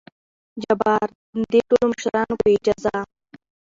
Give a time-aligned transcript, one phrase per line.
[0.63, 1.07] جبار:
[1.51, 2.97] دې ټولو مشرانو په اجازه!